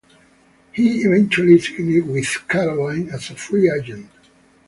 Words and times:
He 0.71 1.03
eventually 1.03 1.59
signed 1.59 2.07
with 2.09 2.47
Carolina 2.47 3.13
as 3.13 3.29
a 3.29 3.35
free 3.35 3.69
agent. 3.69 4.09